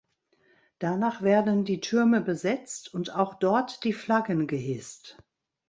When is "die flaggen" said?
3.83-4.47